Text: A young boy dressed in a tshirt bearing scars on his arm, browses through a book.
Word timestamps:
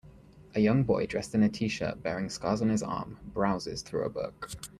A 0.55 0.59
young 0.59 0.81
boy 0.83 1.05
dressed 1.05 1.35
in 1.35 1.43
a 1.43 1.47
tshirt 1.49 2.01
bearing 2.01 2.27
scars 2.27 2.63
on 2.63 2.69
his 2.69 2.81
arm, 2.81 3.19
browses 3.31 3.83
through 3.83 4.05
a 4.05 4.09
book. 4.09 4.49